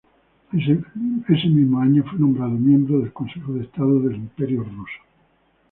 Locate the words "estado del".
3.65-4.15